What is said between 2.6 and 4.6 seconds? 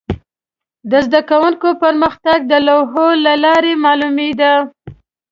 لوحو له لارې معلومېده.